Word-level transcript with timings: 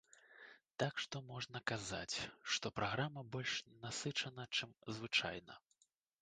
Так 0.83 0.93
што 1.03 1.19
можна 1.33 1.61
казаць, 1.71 2.15
што 2.55 2.71
праграма 2.79 3.25
больш 3.37 3.53
насычана, 3.85 4.49
чым 4.57 4.75
звычайна. 4.99 5.61